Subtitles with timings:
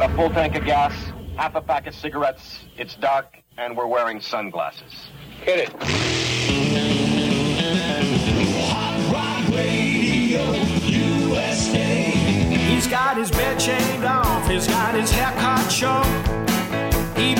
[0.00, 0.94] got a full tank of gas,
[1.36, 5.10] half a pack of cigarettes, it's dark, and we're wearing sunglasses.
[5.42, 5.82] Hit it.
[12.70, 16.06] He's got his bed shaved off, he's got his haircut short.
[17.14, 17.34] He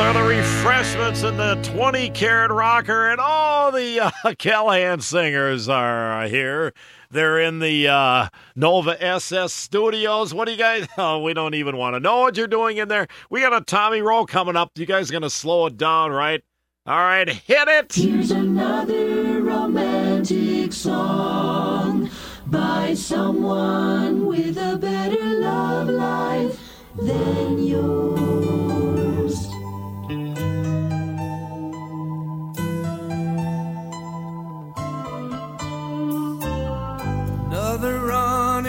[0.00, 6.26] are the refreshments and the 20 carat rocker, and all the uh, Callahan singers are
[6.26, 6.72] here.
[7.10, 10.32] They're in the uh, Nova SS studios.
[10.32, 10.88] What do you guys?
[10.96, 13.08] Oh, we don't even want to know what you're doing in there.
[13.28, 14.70] We got a Tommy Roe coming up.
[14.76, 16.42] You guys going to slow it down, right?
[16.86, 17.92] All right, hit it.
[17.92, 22.10] Here's another romantic song
[22.46, 26.58] by someone with a better love life
[26.96, 28.79] than yours.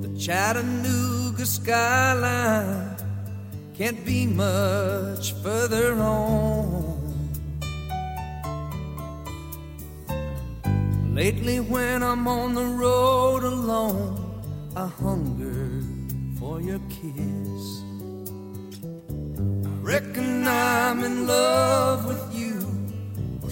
[0.00, 2.96] The Chattanooga skyline
[3.74, 6.98] can't be much further on.
[11.14, 14.16] Lately, when I'm on the road alone,
[14.74, 15.82] I hunger
[16.40, 17.82] for your kiss.
[19.66, 22.61] I reckon I'm in love with you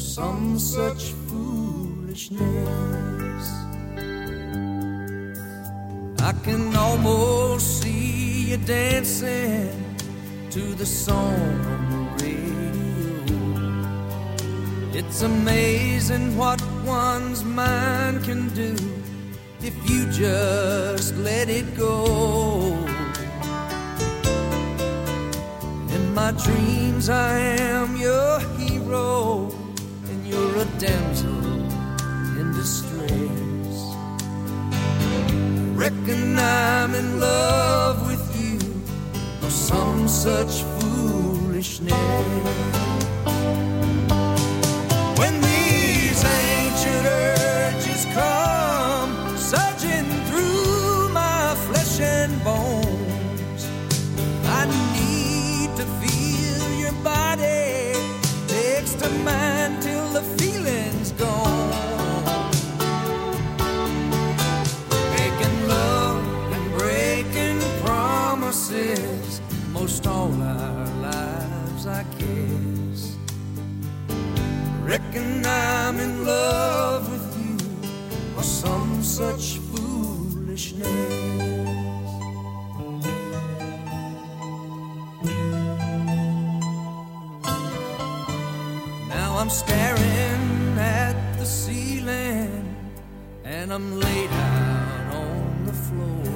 [0.00, 2.40] some such foolishness.
[6.20, 9.96] I can almost see you dancing
[10.50, 11.34] to the song
[11.74, 12.50] on the radio.
[14.92, 18.74] It's amazing what one's mind can do
[19.62, 22.76] if you just let it go.
[25.94, 29.49] In my dreams, I am your hero,
[30.80, 31.44] damsel
[32.40, 33.94] in distress.
[35.76, 38.58] Reckon I'm in love with you,
[39.46, 42.89] or some such foolishness.
[75.50, 77.56] I'm in love with you
[78.36, 80.88] or some such foolishness.
[89.14, 92.76] Now I'm staring at the ceiling
[93.44, 96.32] and I'm laid out on the floor,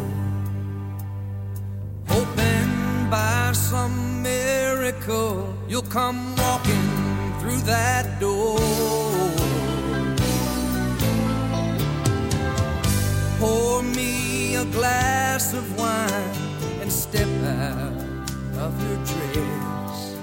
[2.15, 2.71] hoping
[3.11, 6.84] by some miracle you'll come walking
[7.45, 8.59] through that door.
[13.39, 16.35] Pour me a glass of wine
[16.81, 17.93] and step out
[18.65, 20.17] of your dress.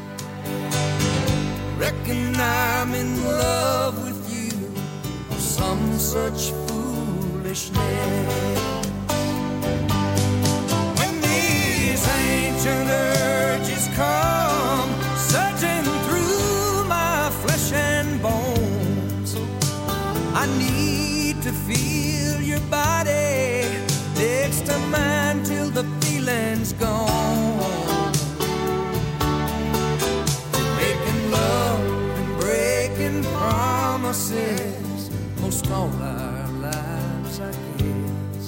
[1.78, 4.54] Reckon I'm in love with you
[5.30, 7.70] or some such foolishness.
[10.98, 13.21] When these ancient
[25.82, 28.12] the feeling's gone.
[30.78, 31.84] Making love
[32.20, 35.10] and breaking promises
[35.42, 38.46] most all our lives, I guess.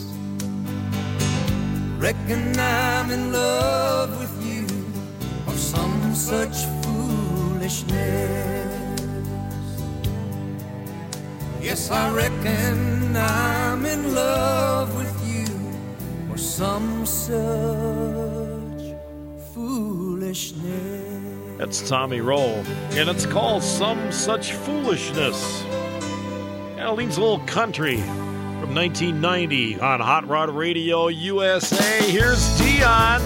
[1.97, 4.67] Reckon I'm in love with you
[5.47, 7.93] or some such foolishness.
[11.61, 14.92] Yes, I reckon I'm in love
[16.57, 17.33] some such
[19.55, 21.57] foolishness.
[21.57, 25.63] That's Tommy Roe, and it's called Some Such Foolishness.
[25.63, 32.11] Yeah, it leans a little country from 1990 on Hot Rod Radio USA.
[32.11, 33.19] Here's Dion,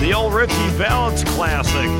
[0.00, 1.90] the old Ritchie Valens classic.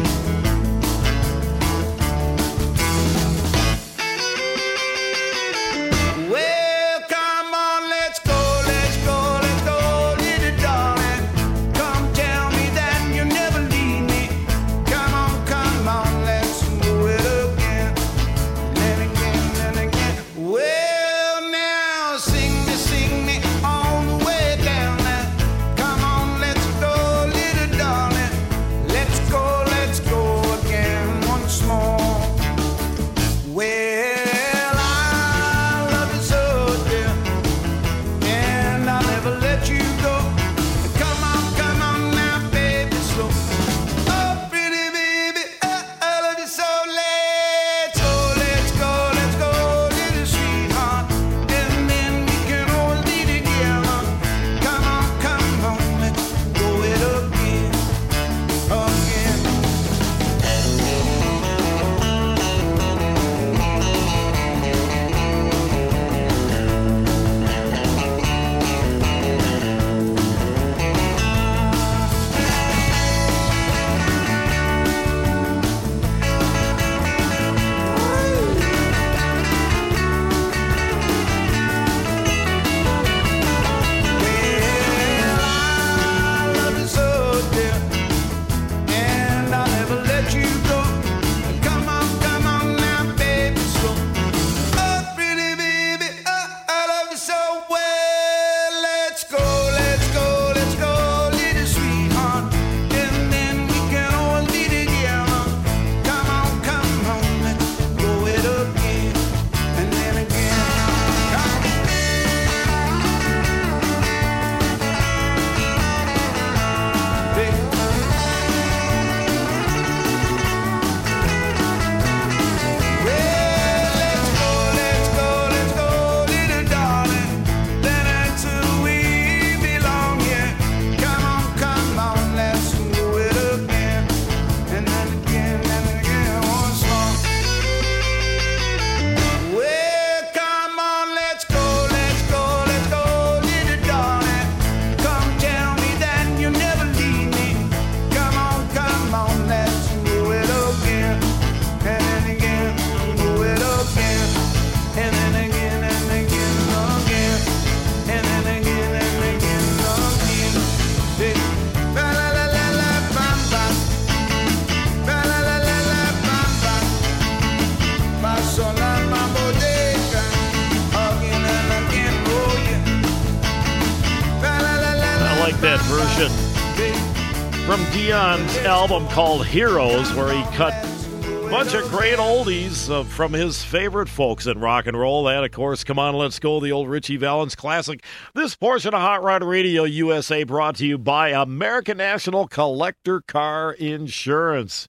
[178.63, 184.08] Album called Heroes, where he cut a bunch of great oldies uh, from his favorite
[184.08, 185.25] folks in rock and roll.
[185.25, 188.05] That, of course, Come On, Let's Go, the old Ritchie Valens classic.
[188.34, 193.73] This portion of Hot Rod Radio USA brought to you by American National Collector Car
[193.73, 194.89] Insurance.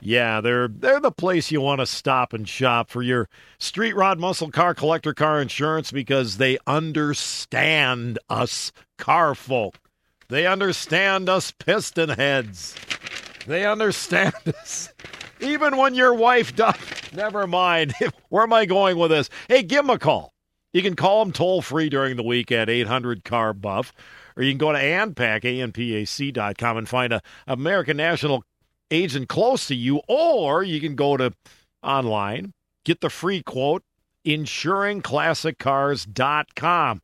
[0.00, 4.20] Yeah, they're they're the place you want to stop and shop for your street rod
[4.20, 9.80] muscle car collector car insurance because they understand us car folk.
[10.28, 12.76] They understand us piston heads.
[13.48, 14.92] They understand this.
[15.40, 16.76] Even when your wife does.
[17.14, 17.94] Never mind.
[18.28, 19.30] Where am I going with this?
[19.48, 20.34] Hey, give them a call.
[20.74, 23.94] You can call them toll free during the week at 800 Car Buff,
[24.36, 28.44] or you can go to ANPAC, ANPAC.com, and find a American National
[28.90, 31.32] agent close to you, or you can go to
[31.82, 32.52] online,
[32.84, 33.82] get the free quote,
[34.26, 37.00] insuringclassiccars.com.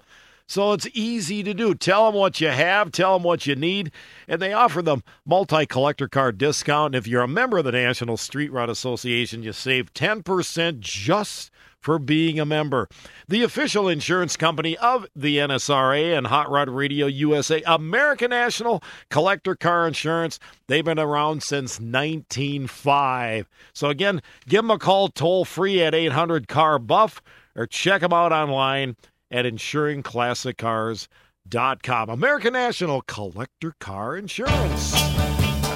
[0.47, 1.75] So it's easy to do.
[1.75, 3.91] Tell them what you have, tell them what you need,
[4.29, 6.95] and they offer them multi collector car discount.
[6.95, 11.51] And if you're a member of the National Street Rod Association, you save 10% just
[11.85, 12.89] for being a member.
[13.29, 19.55] The official insurance company of the NSRA and Hot Rod Radio USA, American National Collector
[19.55, 20.39] Car Insurance.
[20.67, 23.47] They've been around since 1905.
[23.75, 27.21] So again, give them a call toll free at 800 Car Buff
[27.55, 28.97] or check them out online
[29.35, 32.09] at insuringclassiccars.com.
[32.09, 34.93] American National Collector Car Insurance.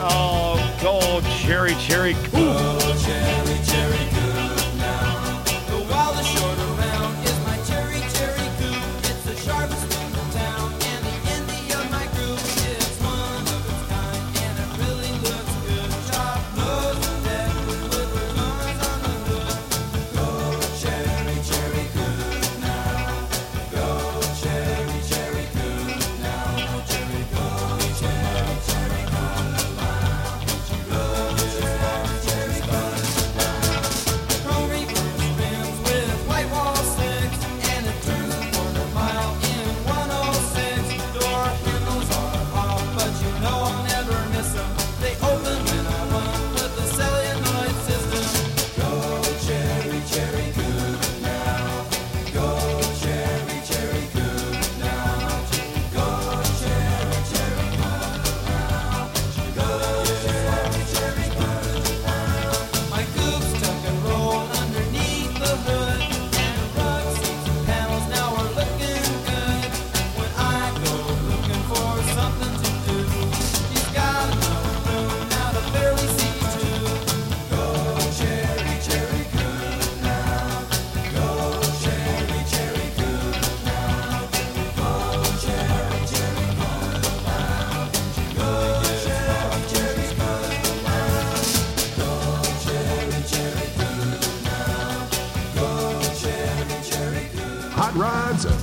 [0.00, 2.78] Oh, go cherry, cherry, cool.
[3.00, 4.17] cherry, cherry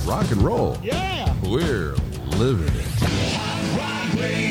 [0.06, 0.78] rock and roll.
[0.82, 1.34] Yeah.
[1.42, 1.96] We're
[2.38, 4.45] living it.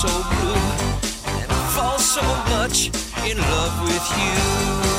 [0.00, 0.54] So blue
[1.42, 2.86] and I fall so much
[3.28, 4.89] in love with you.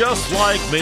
[0.00, 0.80] Just Like Me.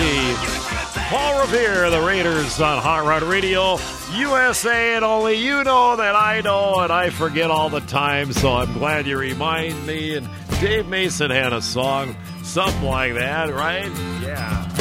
[1.08, 3.76] Paul Revere, the Raiders on Hot Rod Radio,
[4.14, 8.52] USA, and only you know that I know and I forget all the time, so
[8.52, 10.14] I'm glad you remind me.
[10.14, 10.28] And
[10.60, 13.90] Dave Mason had a song, something like that, right?
[14.22, 14.77] Yeah.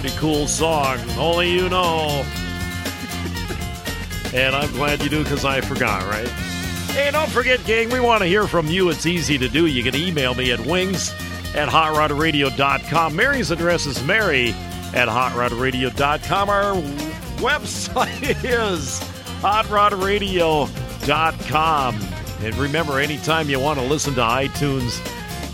[0.00, 0.98] Pretty cool song.
[1.18, 2.24] Only you know.
[4.32, 6.26] and I'm glad you do because I forgot, right?
[6.26, 8.88] Hey, don't forget, gang, we want to hear from you.
[8.88, 9.66] It's easy to do.
[9.66, 11.10] You can email me at wings
[11.54, 13.14] at hotrodradio.com.
[13.14, 14.54] Mary's address is mary
[14.94, 16.48] at hotrodradio.com.
[16.48, 16.76] Our
[17.42, 19.00] website is
[19.42, 21.94] hotrodradio.com.
[22.40, 24.98] And remember, anytime you want to listen to iTunes,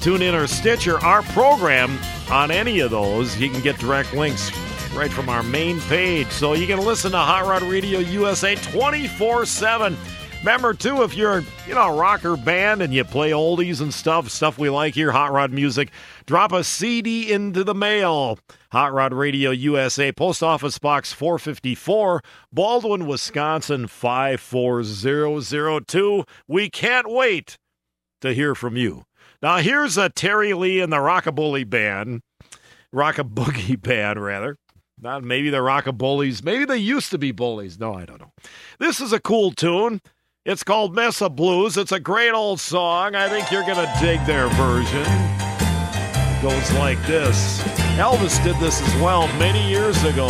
[0.04, 1.98] TuneIn or Stitcher, our program
[2.30, 4.50] on any of those, you can get direct links
[4.94, 6.28] right from our main page.
[6.28, 9.96] So you can listen to Hot Rod Radio USA 24 7.
[10.40, 14.30] Remember, too, if you're, you know, a rocker band and you play oldies and stuff,
[14.30, 15.90] stuff we like here, Hot Rod Music,
[16.24, 18.38] drop a CD into the mail.
[18.70, 26.24] Hot Rod Radio USA, Post Office Box 454, Baldwin, Wisconsin 54002.
[26.46, 27.58] We can't wait
[28.20, 29.04] to hear from you.
[29.42, 32.22] Now, here's a Terry Lee and the Rockabully Band,
[32.94, 34.56] Rockaboogie Band, rather.
[35.00, 36.42] Not maybe the Rockabullies.
[36.42, 37.78] Maybe they used to be bullies.
[37.78, 38.32] No, I don't know.
[38.78, 40.00] This is a cool tune.
[40.46, 41.76] It's called Mess of Blues.
[41.76, 43.14] It's a great old song.
[43.14, 45.04] I think you're to dig their version.
[45.04, 47.60] It goes like this.
[47.98, 50.28] Elvis did this as well many years ago.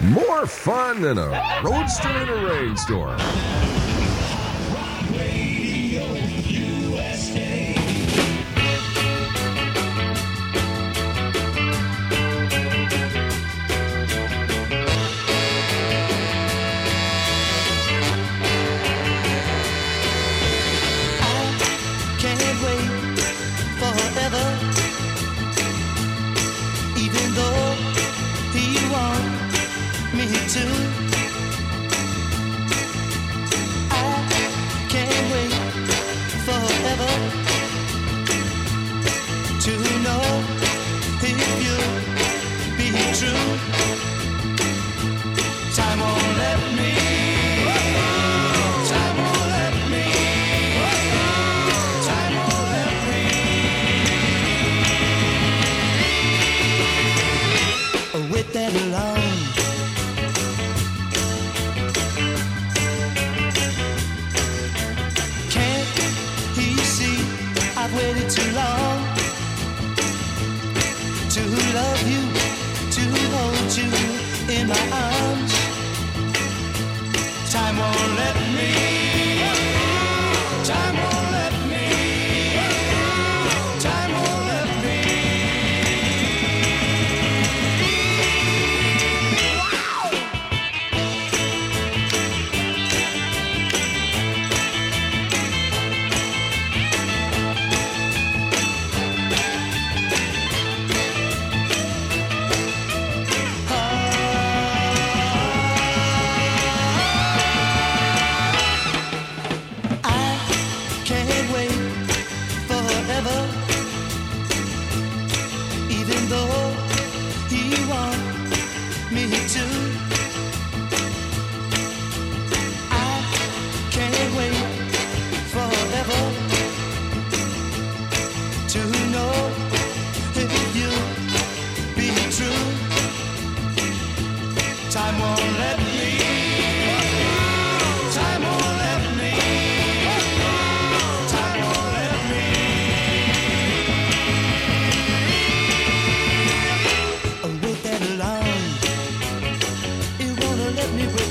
[0.00, 3.63] More fun than a roadster in a rainstorm.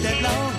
[0.01, 0.52] that love.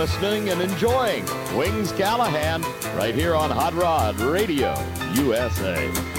[0.00, 1.22] listening and enjoying
[1.54, 2.62] Wings Callahan
[2.96, 4.72] right here on Hot Rod Radio
[5.12, 6.09] USA.